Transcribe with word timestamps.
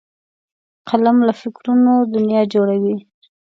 قلم 0.89 1.17
له 1.27 1.33
فکرونو 1.41 1.93
دنیا 2.15 2.41
جوړوي 2.53 2.97